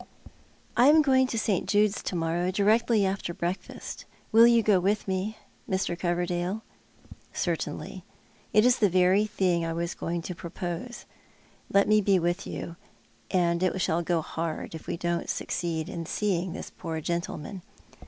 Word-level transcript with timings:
"I 0.77 0.87
am 0.87 1.03
going 1.03 1.27
to 1.27 1.37
St. 1.37 1.69
Jude's 1.69 2.01
to 2.01 2.15
morrow, 2.15 2.49
directly 2.49 3.05
after 3.05 3.35
breakfast. 3.35 4.05
Will 4.31 4.47
you 4.47 4.63
go 4.63 4.79
with 4.79 5.07
me, 5.07 5.37
Mr. 5.69 5.95
Coverdale? 5.95 6.63
""Certainly. 7.33 8.03
It 8.51 8.65
is 8.65 8.79
the 8.79 8.89
very 8.89 9.27
thing 9.27 9.63
I 9.63 9.73
was 9.73 9.93
going 9.93 10.23
to 10.23 10.33
propose. 10.33 11.05
Let 11.71 11.87
me 11.87 12.01
be 12.01 12.17
with 12.17 12.47
you, 12.47 12.77
and 13.29 13.61
it 13.61 13.79
shall 13.79 14.01
go 14.01 14.21
hard 14.23 14.73
if 14.73 14.87
we 14.87 14.97
don't 14.97 15.29
succeed 15.29 15.87
in 15.87 16.07
seeing 16.07 16.53
this 16.53 16.71
poor 16.71 16.99
gentleman." 16.99 17.61